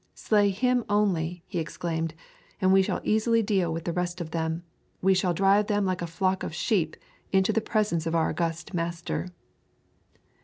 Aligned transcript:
"Slay 0.15 0.49
him 0.49 0.83
only," 0.89 1.43
he 1.45 1.59
exclaimed; 1.59 2.15
"and 2.59 2.73
we 2.73 2.81
shall 2.81 3.01
easily 3.03 3.43
deal 3.43 3.71
with 3.71 3.83
the 3.85 3.93
rest 3.93 4.19
of 4.19 4.31
them; 4.31 4.63
we 4.99 5.13
shall 5.13 5.31
drive 5.31 5.67
them 5.67 5.85
like 5.85 6.01
a 6.01 6.07
flock 6.07 6.41
of 6.41 6.55
sheep 6.55 6.97
into 7.31 7.53
the 7.53 7.61
presence 7.61 8.07
of 8.07 8.15
our 8.15 8.31
august 8.31 8.73
master." 8.73 9.27